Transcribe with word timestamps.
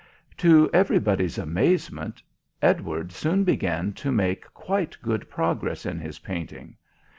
To 0.37 0.67
everybody's 0.73 1.37
amazement 1.37 2.23
Edward 2.59 3.11
soon 3.11 3.43
began 3.43 3.93
to 3.93 4.11
make 4.11 4.51
quite 4.55 4.97
good 5.03 5.29
progress 5.29 5.85
in 5.85 5.99
his 5.99 6.17
painting. 6.17 6.75